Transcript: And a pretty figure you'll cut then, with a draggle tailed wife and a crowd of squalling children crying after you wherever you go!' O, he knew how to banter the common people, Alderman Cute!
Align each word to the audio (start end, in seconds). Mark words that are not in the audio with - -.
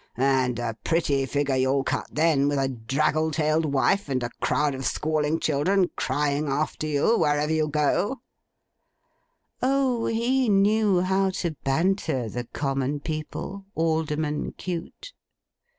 And 0.17 0.57
a 0.57 0.75
pretty 0.83 1.27
figure 1.27 1.55
you'll 1.57 1.83
cut 1.83 2.07
then, 2.11 2.47
with 2.47 2.57
a 2.57 2.67
draggle 2.67 3.29
tailed 3.29 3.65
wife 3.71 4.09
and 4.09 4.23
a 4.23 4.31
crowd 4.41 4.73
of 4.73 4.83
squalling 4.83 5.39
children 5.39 5.91
crying 5.95 6.47
after 6.47 6.87
you 6.87 7.19
wherever 7.19 7.53
you 7.53 7.67
go!' 7.67 8.21
O, 9.61 10.07
he 10.07 10.49
knew 10.49 11.01
how 11.01 11.29
to 11.29 11.51
banter 11.63 12.27
the 12.29 12.45
common 12.45 12.99
people, 12.99 13.67
Alderman 13.75 14.53
Cute! 14.53 15.13